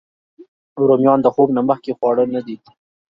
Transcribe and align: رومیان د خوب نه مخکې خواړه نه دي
رومیان 0.87 1.19
د 1.23 1.27
خوب 1.33 1.49
نه 1.57 1.61
مخکې 1.69 1.91
خواړه 1.97 2.23
نه 2.33 2.41
دي 2.45 2.55